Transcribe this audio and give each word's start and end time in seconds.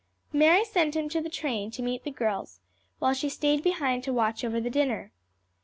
Mary 0.33 0.65
sent 0.65 0.95
him 0.95 1.07
to 1.07 1.21
the 1.21 1.29
train 1.29 1.69
to 1.69 1.83
meet 1.83 2.03
the 2.03 2.09
girls, 2.09 2.59
while 2.97 3.13
she 3.13 3.29
stayed 3.29 3.61
behind 3.61 4.03
to 4.03 4.11
watch 4.11 4.43
over 4.43 4.59
the 4.59 4.67
dinner. 4.67 5.11